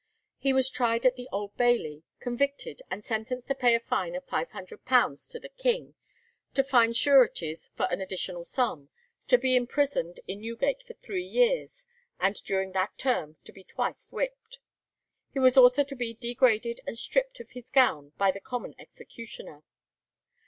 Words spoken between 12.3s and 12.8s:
during